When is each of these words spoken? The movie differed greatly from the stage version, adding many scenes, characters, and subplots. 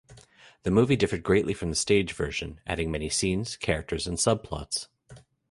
The 0.63 0.71
movie 0.71 0.95
differed 0.95 1.21
greatly 1.21 1.53
from 1.53 1.69
the 1.69 1.75
stage 1.75 2.13
version, 2.13 2.59
adding 2.65 2.89
many 2.89 3.07
scenes, 3.07 3.55
characters, 3.55 4.07
and 4.07 4.17
subplots. 4.17 4.87